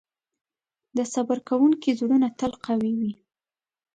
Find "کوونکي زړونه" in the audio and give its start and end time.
1.49-2.27